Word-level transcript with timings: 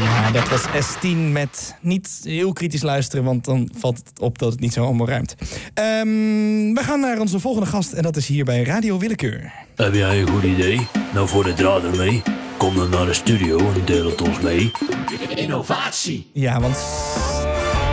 Ja, 0.00 0.30
dat 0.30 0.48
was 0.48 0.62
S10 0.62 1.16
met 1.32 1.74
niet 1.80 2.20
heel 2.22 2.52
kritisch 2.52 2.82
luisteren, 2.82 3.24
want 3.24 3.44
dan 3.44 3.70
valt 3.78 3.98
het 3.98 4.20
op 4.20 4.38
dat 4.38 4.52
het 4.52 4.60
niet 4.60 4.72
zo 4.72 4.84
allemaal 4.84 5.08
ruimt. 5.08 5.34
Ehm, 5.74 6.06
we 6.74 6.80
gaan 6.80 7.00
naar 7.00 7.20
onze 7.20 7.40
volgende 7.40 7.68
gast 7.68 7.92
en 7.92 8.02
dat 8.02 8.16
is 8.16 8.26
hier 8.26 8.44
bij 8.44 8.62
Radio 8.62 8.98
Willekeur. 8.98 9.52
Heb 9.76 9.94
jij 9.94 10.20
een 10.20 10.28
goed 10.28 10.42
idee? 10.42 10.86
Nou, 11.14 11.28
voor 11.28 11.44
de 11.44 11.54
draad 11.54 11.84
ermee. 11.84 12.22
Kom 12.56 12.74
dan 12.76 12.90
naar 12.90 13.06
de 13.06 13.12
studio 13.12 13.58
en 13.58 13.84
deel 13.84 14.06
het 14.10 14.22
ons 14.22 14.40
mee. 14.40 14.70
Innovatie. 15.34 16.30
Ja, 16.32 16.60
want 16.60 16.76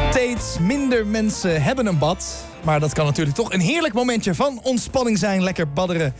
steeds 0.10 0.60
minder 0.60 1.08
mensen 1.08 1.64
hebben 1.64 1.86
een 1.86 1.98
bad. 1.98 2.46
Maar 2.66 2.80
dat 2.80 2.94
kan 2.94 3.06
natuurlijk 3.06 3.36
toch 3.36 3.54
een 3.54 3.60
heerlijk 3.60 3.94
momentje 3.94 4.36
van 4.36 4.60
ontspanning 4.64 5.18
zijn. 5.18 5.44
Lekker 5.44 5.70
badderen. 5.74 6.14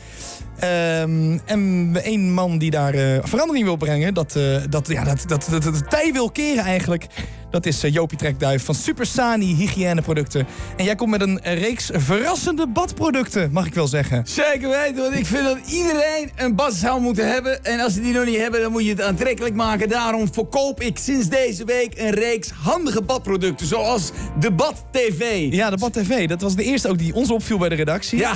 Ehm, 0.60 1.38
en 1.46 1.96
een 2.04 2.34
man 2.34 2.58
die 2.58 2.72
daar 2.72 2.94
eh, 2.94 3.18
verandering 3.24 3.66
wil 3.66 3.76
brengen, 3.76 4.14
dat, 4.14 4.36
eh, 4.36 4.58
dat, 4.70 4.88
ja, 4.88 5.04
dat, 5.04 5.24
dat, 5.28 5.48
dat, 5.50 5.64
dat 5.64 5.74
de 5.74 5.86
tij 5.86 6.14
wil 6.14 6.32
keren 6.32 6.64
eigenlijk. 6.64 7.08
Dat 7.56 7.66
is 7.66 7.84
uh, 7.84 7.92
Jopie 7.92 8.18
Trekduif 8.18 8.66
van 8.66 8.76
Supersani 8.76 9.56
Hygiëneproducten. 9.56 10.48
En 10.78 10.84
jij 10.84 10.96
komt 10.96 11.12
met 11.12 11.22
een 11.22 11.40
reeks 11.44 11.90
verrassende 11.94 12.68
badproducten, 12.68 13.52
mag 13.52 13.66
ik 13.66 13.74
wel 13.74 13.88
zeggen. 13.88 14.22
Zeker 14.26 14.70
weten, 14.70 14.96
want 14.96 15.16
ik 15.16 15.26
vind 15.26 15.44
dat 15.44 15.58
iedereen 15.68 16.32
een 16.36 16.56
bad 16.56 16.74
zou 16.74 17.02
moeten 17.02 17.32
hebben. 17.32 17.64
En 17.64 17.80
als 17.80 17.94
ze 17.94 18.02
die 18.02 18.14
nog 18.14 18.26
niet 18.26 18.38
hebben, 18.38 18.62
dan 18.62 18.72
moet 18.72 18.84
je 18.84 18.90
het 18.90 19.02
aantrekkelijk 19.02 19.56
maken. 19.56 19.90
Daarom 19.90 20.34
verkoop 20.34 20.82
ik 20.82 20.98
sinds 20.98 21.28
deze 21.28 21.66
week 21.66 22.00
een 22.00 22.10
reeks 22.10 22.50
handige 22.50 23.02
badproducten, 23.02 23.68
zoals 23.68 24.12
de 24.40 24.52
Bad 24.52 24.86
TV. 24.92 25.48
Ja, 25.52 25.70
de 25.70 25.78
Bad 25.78 25.94
TV, 25.94 26.28
dat 26.40 26.44
was 26.44 26.56
de 26.56 26.64
eerste 26.64 26.90
ook 26.90 26.98
die 26.98 27.14
ons 27.14 27.32
opviel 27.32 27.58
bij 27.58 27.70
de 27.70 27.76
redactie. 27.76 28.18
Ja, 28.20 28.34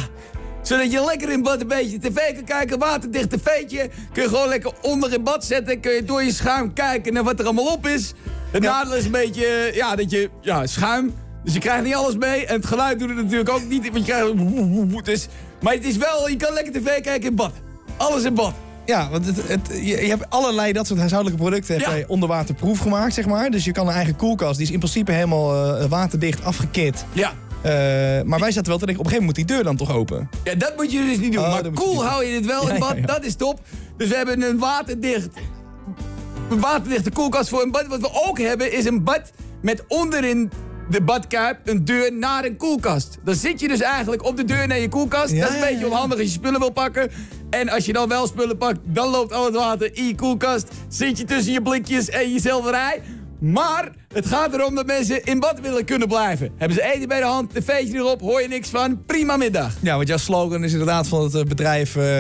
zodat 0.61 0.91
je 0.91 1.03
lekker 1.05 1.29
in 1.31 1.41
bad 1.43 1.61
een 1.61 1.67
beetje 1.67 1.99
tv 1.99 2.33
kan 2.33 2.43
kijken. 2.43 2.79
Waterdicht 2.79 3.29
tv'tje. 3.29 3.89
Kun 4.13 4.23
je 4.23 4.29
gewoon 4.29 4.47
lekker 4.47 4.71
onder 4.81 5.13
in 5.13 5.23
bad 5.23 5.45
zetten. 5.45 5.79
Kun 5.79 5.91
je 5.91 6.03
door 6.03 6.23
je 6.23 6.31
schuim 6.31 6.73
kijken 6.73 7.13
naar 7.13 7.23
wat 7.23 7.39
er 7.39 7.45
allemaal 7.45 7.73
op 7.73 7.87
is. 7.87 8.13
Het 8.51 8.63
Ja. 8.63 8.71
nadeel 8.71 8.95
is 8.95 9.05
een 9.05 9.11
beetje, 9.11 9.71
ja, 9.73 9.95
dat 9.95 10.11
je, 10.11 10.29
ja, 10.41 10.67
schuim. 10.67 11.13
Dus 11.43 11.53
je 11.53 11.59
krijgt 11.59 11.83
niet 11.83 11.95
alles 11.95 12.17
mee. 12.17 12.45
En 12.45 12.55
het 12.55 12.65
geluid 12.65 12.99
doet 12.99 13.09
het 13.09 13.17
natuurlijk 13.17 13.49
ook 13.49 13.67
niet. 13.69 13.91
Want 13.91 14.05
je 14.05 14.11
krijgt, 14.11 15.05
dus, 15.05 15.27
maar 15.61 15.73
het 15.73 15.85
is 15.85 15.97
wel, 15.97 16.29
je 16.29 16.35
kan 16.35 16.53
lekker 16.53 16.73
tv 16.73 17.01
kijken 17.01 17.29
in 17.29 17.35
bad. 17.35 17.51
Alles 17.97 18.23
in 18.23 18.33
bad. 18.33 18.53
Ja, 18.85 19.09
want 19.09 19.25
het, 19.25 19.47
het, 19.47 19.61
je, 19.73 19.81
je 19.83 20.07
hebt 20.09 20.29
allerlei 20.29 20.71
dat 20.73 20.87
soort 20.87 20.99
huishoudelijke 20.99 21.43
producten 21.43 21.75
heb 21.81 21.97
Ja. 21.97 22.03
onder 22.07 22.29
water 22.29 22.55
proef 22.55 22.79
gemaakt, 22.79 23.13
zeg 23.13 23.25
maar. 23.25 23.49
Dus 23.51 23.65
je 23.65 23.71
kan 23.71 23.87
een 23.87 23.93
eigen 23.93 24.15
koelkast, 24.15 24.57
die 24.57 24.65
is 24.67 24.71
in 24.73 24.79
principe 24.79 25.11
helemaal 25.11 25.77
eh, 25.77 25.85
waterdicht 25.85 26.43
afgekit. 26.43 27.05
Ja. 27.13 27.33
Eh, 27.61 27.71
maar 28.25 28.39
wij 28.39 28.51
zaten 28.51 28.69
wel 28.69 28.77
te 28.77 28.85
denken, 28.85 29.05
op 29.05 29.11
een 29.11 29.11
gegeven 29.11 29.25
moment 29.25 29.25
moet 29.25 29.35
die 29.35 29.45
deur 29.45 29.63
dan 29.63 29.75
toch 29.75 29.91
open? 29.91 30.29
Ja, 30.43 30.55
dat 30.55 30.75
moet 30.75 30.91
je 30.91 31.03
dus 31.03 31.17
niet 31.19 31.33
doen. 31.33 31.43
Oh, 31.43 31.51
maar 31.51 31.63
je 31.63 31.71
cool 31.71 32.05
hou 32.05 32.25
je 32.25 32.35
het 32.35 32.45
wel 32.45 32.67
Ja, 32.67 32.73
in 32.73 32.79
bad, 32.79 32.91
ja, 32.91 32.95
ja. 32.95 33.05
dat 33.05 33.23
is 33.25 33.35
top. 33.35 33.59
Dus 33.97 34.07
we 34.07 34.15
hebben 34.15 34.41
een 34.41 34.57
waterdicht, 34.57 35.29
een 36.49 36.59
waterdichte 36.59 37.11
koelkast 37.11 37.49
voor 37.49 37.61
een 37.61 37.71
bad. 37.71 37.87
Wat 37.87 37.99
we 37.99 38.27
ook 38.27 38.39
hebben 38.39 38.73
is 38.73 38.85
een 38.85 39.03
bad 39.03 39.31
met 39.61 39.83
onderin 39.87 40.51
de 40.89 41.01
badkuip 41.01 41.57
een 41.63 41.85
deur 41.85 42.13
naar 42.13 42.45
een 42.45 42.57
koelkast. 42.57 43.17
Dan 43.23 43.35
zit 43.35 43.59
je 43.59 43.67
dus 43.67 43.81
eigenlijk 43.81 44.23
op 44.25 44.37
de 44.37 44.45
deur 44.45 44.67
naar 44.67 44.79
je 44.79 44.89
koelkast. 44.89 45.31
Ja, 45.33 45.39
dat 45.41 45.49
is 45.49 45.55
een 45.55 45.67
beetje 45.69 45.85
onhandig 45.87 46.17
als 46.17 46.27
je 46.27 46.33
spullen 46.33 46.59
wil 46.59 46.71
pakken. 46.71 47.11
En 47.49 47.69
als 47.69 47.85
je 47.85 47.93
dan 47.93 48.07
wel 48.07 48.27
spullen 48.27 48.57
pakt, 48.57 48.79
dan 48.83 49.09
loopt 49.09 49.33
al 49.33 49.45
het 49.45 49.55
water 49.55 49.95
in 49.97 50.07
je 50.07 50.15
koelkast. 50.15 50.67
Zit 50.87 51.17
je 51.17 51.23
tussen 51.23 51.53
je 51.53 51.61
blikjes 51.61 52.09
en 52.09 52.33
je 52.33 52.39
zilverij. 52.39 53.01
Maar 53.39 53.91
het 54.13 54.25
gaat 54.25 54.53
erom 54.53 54.75
dat 54.75 54.85
mensen 54.85 55.23
in 55.23 55.39
bad 55.39 55.59
willen 55.59 55.85
kunnen 55.85 56.07
blijven. 56.07 56.51
Hebben 56.57 56.77
ze 56.77 56.93
eten 56.93 57.07
bij 57.07 57.19
de 57.19 57.25
hand, 57.25 57.49
tv'tje 57.53 57.95
erop, 57.95 58.21
hoor 58.21 58.41
je 58.41 58.47
niks 58.47 58.69
van. 58.69 59.05
Prima 59.05 59.37
middag. 59.37 59.73
Ja, 59.81 59.95
want 59.95 60.07
jouw 60.07 60.17
slogan 60.17 60.63
is 60.63 60.71
inderdaad 60.71 61.07
van 61.07 61.23
het 61.23 61.35
eh, 61.35 61.43
bedrijf... 61.43 61.95
eh, 61.95 62.19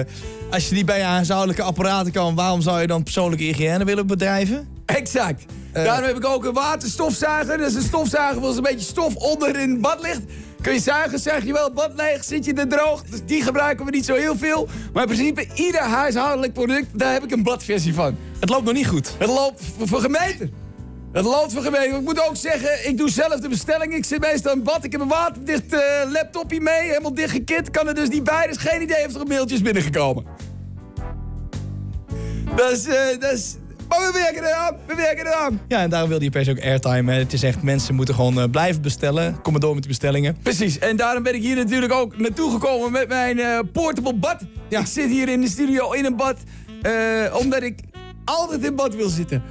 als 0.51 0.69
je 0.69 0.75
niet 0.75 0.85
bij 0.85 0.97
je 0.97 1.03
huishoudelijke 1.03 1.61
apparaten 1.63 2.11
kan, 2.11 2.35
waarom 2.35 2.61
zou 2.61 2.81
je 2.81 2.87
dan 2.87 3.03
persoonlijke 3.03 3.43
hygiëne 3.43 3.85
willen 3.85 4.07
bedrijven? 4.07 4.67
Exact. 4.85 5.45
Eh. 5.71 5.83
Daarom 5.83 6.05
heb 6.05 6.17
ik 6.17 6.25
ook 6.25 6.45
een 6.45 6.53
waterstofzuiger. 6.53 7.57
Dat 7.57 7.69
is 7.69 7.75
een 7.75 7.81
stofzuiger 7.81 8.43
als 8.43 8.55
een 8.55 8.63
beetje 8.63 8.79
stof 8.79 9.15
onder 9.15 9.59
in 9.59 9.69
het 9.69 9.81
bad 9.81 10.01
ligt. 10.01 10.21
Kun 10.61 10.73
je 10.73 10.79
zuigen, 10.79 11.19
zuig 11.19 11.45
je 11.45 11.53
wel 11.53 11.63
het 11.63 11.73
bad 11.73 11.91
leeg, 11.95 12.23
zit 12.23 12.45
je 12.45 12.53
er 12.53 12.67
droog. 12.67 13.03
Dus 13.03 13.19
die 13.25 13.41
gebruiken 13.43 13.85
we 13.85 13.91
niet 13.91 14.05
zo 14.05 14.15
heel 14.15 14.37
veel. 14.37 14.67
Maar 14.93 15.03
in 15.09 15.15
principe, 15.15 15.47
ieder 15.53 15.81
huishoudelijk 15.81 16.53
product, 16.53 16.99
daar 16.99 17.13
heb 17.13 17.23
ik 17.23 17.31
een 17.31 17.43
badversie 17.43 17.93
van. 17.93 18.17
Het 18.39 18.49
loopt 18.49 18.65
nog 18.65 18.73
niet 18.73 18.87
goed. 18.87 19.15
Het 19.17 19.29
loopt 19.29 19.61
voor, 19.77 19.87
voor 19.87 19.99
gemeten. 19.99 20.67
Het 21.11 21.25
loopt 21.25 21.53
voor 21.53 21.61
gemeten. 21.61 21.95
Ik 21.95 22.01
moet 22.01 22.27
ook 22.27 22.35
zeggen, 22.35 22.87
ik 22.87 22.97
doe 22.97 23.09
zelf 23.09 23.39
de 23.39 23.49
bestelling. 23.49 23.95
Ik 23.95 24.05
zit 24.05 24.19
meestal 24.19 24.53
in 24.53 24.63
bad. 24.63 24.83
Ik 24.83 24.91
heb 24.91 25.01
een 25.01 25.07
waterdicht 25.07 25.73
eh, 25.73 25.81
laptopje 26.11 26.61
mee, 26.61 26.81
helemaal 26.81 27.13
dichtgekit. 27.13 27.71
Kan 27.71 27.87
er 27.87 27.95
dus 27.95 28.09
niet 28.09 28.23
bij, 28.23 28.47
dus 28.47 28.57
geen 28.57 28.81
idee 28.81 29.05
of 29.07 29.15
er 29.15 29.27
mailtjes 29.27 29.61
binnengekomen. 29.61 30.25
Dat 32.55 32.71
is, 32.71 32.87
eh, 32.87 33.19
dat 33.19 33.31
is... 33.31 33.55
Maar 33.87 33.99
we 33.99 34.11
werken 34.13 34.43
eraan, 34.43 34.75
we 34.85 34.95
werken 34.95 35.25
eraan. 35.25 35.61
Ja, 35.67 35.81
en 35.81 35.89
daarom 35.89 36.09
wilde 36.09 36.23
je 36.23 36.31
per 36.31 36.43
se 36.43 36.51
ook 36.51 36.61
airtime. 36.61 37.11
Hè. 37.11 37.19
Het 37.19 37.33
is 37.33 37.43
echt, 37.43 37.63
mensen 37.63 37.95
moeten 37.95 38.15
gewoon 38.15 38.39
eh, 38.39 38.49
blijven 38.51 38.81
bestellen. 38.81 39.41
Kom 39.41 39.51
maar 39.51 39.61
door 39.61 39.73
met 39.73 39.83
die 39.83 39.91
bestellingen. 39.91 40.37
Precies, 40.43 40.79
en 40.79 40.95
daarom 40.95 41.23
ben 41.23 41.35
ik 41.35 41.41
hier 41.41 41.55
natuurlijk 41.55 41.93
ook 41.93 42.17
naartoe 42.17 42.51
gekomen 42.51 42.91
met 42.91 43.07
mijn 43.07 43.71
portable 43.71 44.15
bad. 44.15 44.41
Ja. 44.67 44.79
Ik 44.79 44.85
zit 44.85 45.09
hier 45.09 45.29
in 45.29 45.41
de 45.41 45.49
studio 45.49 45.91
in 45.91 46.05
een 46.05 46.15
bad, 46.15 46.37
omdat 47.33 47.63
ik 47.63 47.79
altijd 48.25 48.65
in 48.65 48.75
bad 48.75 48.95
wil 48.95 49.09
zitten. 49.09 49.43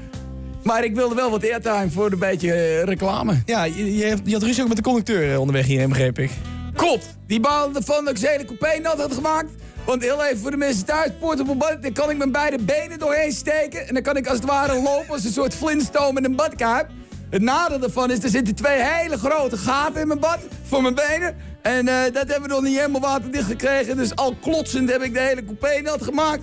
Maar 0.63 0.85
ik 0.85 0.95
wilde 0.95 1.15
wel 1.15 1.31
wat 1.31 1.43
airtime 1.43 1.91
voor 1.91 2.13
een 2.13 2.19
beetje 2.19 2.53
eh, 2.53 2.83
reclame. 2.83 3.43
Ja, 3.45 3.65
je, 3.65 3.97
je, 4.25 4.33
had 4.33 4.43
ruzie 4.43 4.63
ook 4.63 4.69
met 4.69 4.77
de 4.77 4.83
conducteur 4.83 5.33
eh, 5.33 5.41
onderweg 5.41 5.67
hierheen, 5.67 5.89
begreep 5.89 6.19
ik. 6.19 6.31
Klopt, 6.75 7.17
die 7.27 7.41
baalde 7.41 7.79
ervan 7.79 8.05
dat 8.05 8.13
ik 8.13 8.19
zijn 8.19 8.33
hele 8.33 8.45
coupé 8.45 8.81
nat 8.81 9.01
had 9.01 9.15
gemaakt. 9.15 9.51
Want 9.85 10.03
heel 10.03 10.25
even 10.25 10.39
voor 10.39 10.51
de 10.51 10.57
mensen 10.57 10.85
thuis, 10.85 11.11
portable 11.21 11.55
bad, 11.55 11.83
dan 11.83 11.93
kan 11.93 12.11
ik 12.11 12.17
mijn 12.17 12.33
beide 12.33 12.59
benen 12.59 12.99
doorheen 12.99 13.33
steken. 13.33 13.89
En 13.89 13.95
dan 13.95 14.03
kan 14.03 14.17
ik 14.17 14.27
als 14.27 14.37
het 14.37 14.47
ware 14.47 14.83
lopen 14.83 15.11
als 15.11 15.25
een 15.25 15.33
soort 15.33 15.55
Flintstone 15.55 16.19
in 16.19 16.25
een 16.25 16.37
badkuip. 16.37 16.89
Het 17.31 17.43
nadeel 17.43 17.79
daarvan 17.79 18.11
is, 18.11 18.23
er 18.23 18.29
zitten 18.29 18.55
twee 18.55 18.83
hele 18.83 19.19
grote 19.19 19.57
gaten 19.57 20.01
in 20.01 20.07
mijn 20.07 20.21
bad 20.21 20.39
voor 20.63 20.83
mijn 20.83 20.95
benen. 20.95 21.37
En 21.63 21.89
eh, 21.89 21.95
dat 22.13 22.29
hebben 22.29 22.43
we 22.43 22.49
nog 22.49 22.63
niet 22.63 22.77
helemaal 22.77 23.01
waterdicht 23.01 23.47
gekregen. 23.47 23.97
Dus 23.97 24.17
al 24.17 24.35
klotsend 24.41 24.91
heb 24.91 25.03
ik 25.03 25.15
de 25.15 25.21
hele 25.21 25.45
coupé 25.45 25.81
nat 25.81 26.03
gemaakt. 26.03 26.43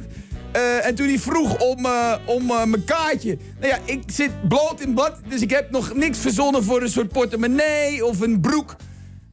Eh, 0.55 0.85
en 0.85 0.95
toen 0.95 1.07
hij 1.07 1.19
vroeg 1.19 1.57
om, 1.59 1.85
eh, 1.85 2.15
om 2.25 2.49
eh, 2.49 2.63
mijn 2.63 2.83
kaartje. 2.83 3.37
Nou 3.59 3.73
ja, 3.73 3.79
ik 3.85 4.03
zit 4.07 4.47
bloot 4.47 4.81
in 4.81 4.93
bad, 4.93 5.19
dus 5.27 5.41
ik 5.41 5.49
heb 5.49 5.71
nog 5.71 5.93
niks 5.93 6.19
verzonnen 6.19 6.63
voor 6.63 6.81
een 6.81 6.89
soort 6.89 7.07
portemonnee 7.07 8.05
of 8.05 8.19
een 8.19 8.39
broek. 8.39 8.75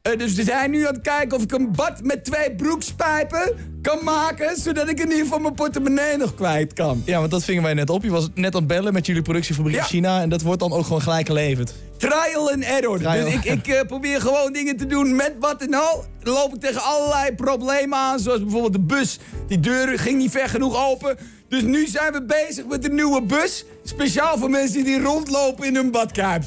Eh, 0.03 0.17
dus 0.17 0.33
we 0.33 0.43
zijn 0.43 0.71
nu 0.71 0.87
aan 0.87 0.93
het 0.93 1.01
kijken 1.01 1.37
of 1.37 1.43
ik 1.43 1.51
een 1.51 1.71
bad 1.75 2.03
met 2.03 2.25
twee 2.25 2.55
broekspijpen 2.55 3.55
kan 3.81 3.99
maken... 4.03 4.57
zodat 4.57 4.89
ik 4.89 4.99
in 4.99 5.09
ieder 5.09 5.23
geval 5.23 5.39
mijn 5.39 5.53
portemonnee 5.53 6.17
nog 6.17 6.35
kwijt 6.35 6.73
kan. 6.73 7.01
Ja, 7.05 7.19
want 7.19 7.31
dat 7.31 7.43
vingen 7.43 7.63
wij 7.63 7.73
net 7.73 7.89
op. 7.89 8.03
Je 8.03 8.09
was 8.09 8.29
net 8.35 8.53
aan 8.53 8.59
het 8.59 8.67
bellen 8.67 8.93
met 8.93 9.05
jullie 9.05 9.21
productiefabriek 9.21 9.75
Ja. 9.75 9.81
in 9.81 9.87
China. 9.87 10.21
En 10.21 10.29
dat 10.29 10.41
wordt 10.41 10.59
dan 10.59 10.71
ook 10.71 10.83
gewoon 10.85 11.01
gelijk 11.01 11.27
geleverd. 11.27 11.73
Trial 11.97 12.51
and 12.51 12.63
error. 12.63 12.97
Trial. 12.97 13.23
Dus 13.25 13.33
ik, 13.33 13.45
ik 13.45 13.67
eh, 13.67 13.81
probeer 13.87 14.21
gewoon 14.21 14.53
dingen 14.53 14.77
te 14.77 14.85
doen 14.85 15.15
met 15.15 15.33
wat 15.39 15.61
en 15.61 15.73
al. 15.73 16.05
Dan 16.23 16.33
loop 16.33 16.53
ik 16.53 16.59
tegen 16.61 16.81
allerlei 16.83 17.35
problemen 17.35 17.97
aan. 17.97 18.19
Zoals 18.19 18.39
bijvoorbeeld 18.41 18.73
de 18.73 18.79
bus. 18.95 19.19
Die 19.47 19.59
deur 19.59 19.99
ging 19.99 20.17
niet 20.17 20.31
ver 20.31 20.49
genoeg 20.49 20.85
open. 20.89 21.17
Dus 21.49 21.61
nu 21.61 21.87
zijn 21.87 22.13
we 22.13 22.23
bezig 22.25 22.65
met 22.65 22.85
een 22.85 22.95
nieuwe 22.95 23.21
bus. 23.21 23.65
Speciaal 23.83 24.37
voor 24.37 24.49
mensen 24.49 24.83
die 24.83 25.01
rondlopen 25.01 25.65
in 25.67 25.75
hun 25.75 25.91
badkuip. 25.91 26.43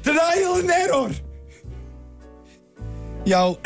Trial 0.00 0.52
and 0.52 0.70
error. 0.70 1.10
Jouw, 3.28 3.58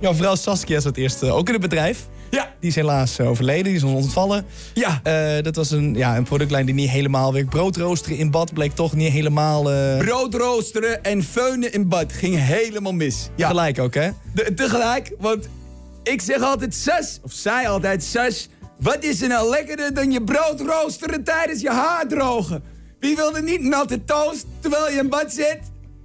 jouw 0.00 0.14
vrouw 0.14 0.34
Saskia 0.34 0.80
zat 0.80 0.96
eerst 0.96 1.22
eh, 1.22 1.36
ook 1.36 1.46
in 1.46 1.52
het 1.52 1.62
bedrijf. 1.62 2.06
Ja, 2.30 2.54
Die 2.60 2.68
is 2.70 2.74
helaas 2.76 3.18
eh, 3.18 3.28
overleden, 3.28 3.64
die 3.64 3.74
is 3.74 3.82
ons 3.82 4.04
ontvallen. 4.04 4.46
ja. 4.74 5.00
Eh, 5.02 5.42
dat 5.42 5.56
was 5.56 5.70
een, 5.70 5.94
ja, 5.94 6.16
een 6.16 6.22
productlijn 6.24 6.66
die 6.66 6.74
niet 6.74 6.90
helemaal 6.90 7.32
werkt. 7.32 7.48
Broodroosteren 7.48 8.18
in 8.18 8.30
bad 8.30 8.52
bleek 8.54 8.74
toch 8.74 8.94
niet 8.94 9.12
helemaal 9.12 9.72
eh, 9.72 9.98
Brood 9.98 10.34
roosteren 10.34 11.04
en 11.04 11.22
feunen 11.22 11.72
in 11.72 11.88
bad 11.88 12.12
ging 12.12 12.36
helemaal 12.38 12.92
mis. 12.92 13.28
Ja, 13.36 13.48
gelijk 13.48 13.78
ook, 13.78 13.94
hè? 13.94 14.10
de- 14.34 14.54
tegelijk, 14.54 15.12
want 15.18 15.48
ik 16.02 16.20
zeg 16.20 16.42
altijd 16.42 16.74
zes, 16.74 17.18
of 17.22 17.32
zij 17.32 17.68
altijd 17.68 18.04
zes. 18.04 18.48
Wat 18.80 19.04
is 19.04 19.22
er 19.22 19.28
nou 19.28 19.50
lekkerder 19.50 19.94
dan 19.94 20.12
je 20.12 20.22
brood 20.24 20.60
roosteren 20.60 21.24
tijdens 21.24 21.60
je 21.60 21.70
haar 21.70 22.06
drogen? 22.08 22.62
Wie 23.00 23.16
wil 23.16 23.36
er 23.36 23.42
niet 23.42 23.60
natte 23.62 24.04
toast 24.04 24.46
terwijl 24.60 24.90
je 24.90 24.98
in 24.98 25.08
bad 25.08 25.32
zit 25.32 25.58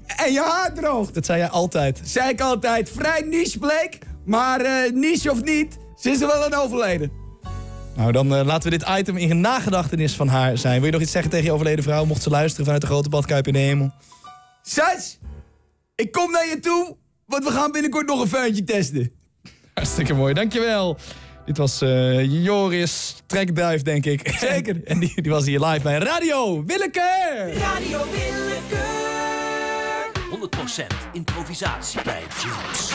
en 0.07 0.33
je 0.33 0.41
haar 0.41 0.73
droogt? 0.73 1.13
Dat 1.13 1.25
zei 1.25 1.39
jij 1.39 1.49
altijd. 1.49 2.01
Zei 2.03 2.29
ik 2.29 2.41
altijd, 2.41 2.89
vrij 2.89 3.21
niche 3.21 3.59
bleek, 3.59 3.99
maar 4.25 4.61
eh, 4.61 4.91
niche 4.91 5.31
of 5.31 5.43
niet, 5.43 5.77
ze 5.95 6.09
is 6.09 6.21
er 6.21 6.27
wel 6.27 6.43
aan 6.43 6.53
overleden. 6.53 7.11
Nou, 7.95 8.11
dan 8.11 8.35
eh, 8.35 8.45
laten 8.45 8.71
we 8.71 8.77
dit 8.77 8.89
item 8.97 9.17
in 9.17 9.41
nagedachtenis 9.41 10.13
van 10.13 10.27
haar 10.27 10.57
zijn. 10.57 10.75
Wil 10.75 10.85
je 10.85 10.91
nog 10.91 11.01
iets 11.01 11.11
zeggen 11.11 11.31
tegen 11.31 11.45
je 11.45 11.51
overleden 11.51 11.83
vrouw? 11.83 12.05
Mocht 12.05 12.23
ze 12.23 12.29
luisteren 12.29 12.65
vanuit 12.65 12.81
de 12.81 12.87
grote 12.87 13.09
badkuip 13.09 13.47
in 13.47 13.53
de 13.53 13.59
hemel. 13.59 13.91
Zes, 14.61 15.19
ik 15.95 16.11
kom 16.11 16.31
naar 16.31 16.47
je 16.47 16.59
toe, 16.59 16.97
want 17.25 17.43
we 17.43 17.51
gaan 17.51 17.71
binnenkort 17.71 18.07
nog 18.07 18.21
een 18.21 18.27
feuntje 18.27 18.63
testen. 18.63 19.11
Hartstikke 19.73 20.13
mooi, 20.13 20.33
dankjewel. 20.33 20.97
Dit 21.45 21.57
was 21.57 21.81
eh, 21.81 22.43
Joris 22.43 23.15
Trekduif, 23.25 23.81
denk 23.81 24.05
ik. 24.05 24.35
Zeker. 24.39 24.83
en 24.85 24.99
die, 24.99 25.21
die 25.21 25.31
was 25.31 25.45
hier 25.45 25.59
live 25.59 25.81
bij 25.81 25.97
Radio 25.97 26.65
Willeke. 26.65 27.51
Radio 27.53 27.99
Willekeur. 28.11 29.04
100% 30.31 31.11
improvisatie 31.11 32.01
bij 32.03 32.23
Jules. 32.41 32.93